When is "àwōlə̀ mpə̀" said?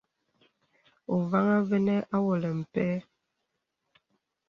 2.15-2.91